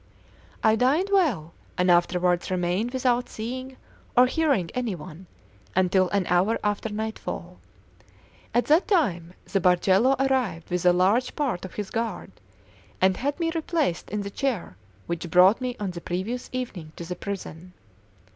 [0.63, 3.77] I dined well, and afterwards remained without seeing
[4.17, 5.27] or hearing any one
[5.75, 7.59] until an hour after nightfall.
[8.51, 12.31] At that time the Bargello arrived with a large part of his guard,
[12.99, 14.75] and had me replaced in the chair
[15.05, 17.73] which brought me on the previous evening to the prison.